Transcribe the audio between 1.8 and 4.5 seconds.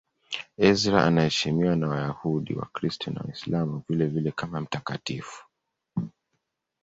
Wayahudi, Wakristo na Waislamu vilevile